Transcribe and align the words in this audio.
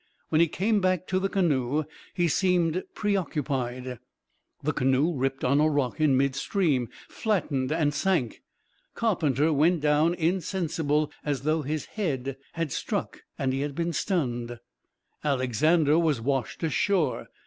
When 0.29 0.41
he 0.41 0.47
came 0.47 0.81
back 0.81 1.05
to 1.09 1.19
the 1.19 1.29
canoe, 1.29 1.83
he 2.15 2.27
seemed 2.27 2.81
preoccupied. 2.95 3.99
The 4.63 4.73
canoe 4.73 5.13
ripped 5.15 5.43
on 5.43 5.61
a 5.61 5.69
rock 5.69 6.01
in 6.01 6.17
midstream, 6.17 6.89
flattened, 7.07 7.71
and 7.71 7.93
sank. 7.93 8.41
Carpenter 8.95 9.53
went 9.53 9.79
down 9.81 10.15
insensible 10.15 11.11
as 11.23 11.41
though 11.43 11.61
his 11.61 11.85
head 11.85 12.37
had 12.53 12.71
struck 12.71 13.25
and 13.37 13.53
he 13.53 13.61
had 13.61 13.75
been 13.75 13.93
stunned. 13.93 14.57
Alexander 15.23 15.99
was 15.99 16.19
washed 16.19 16.63
ashore. 16.63 17.27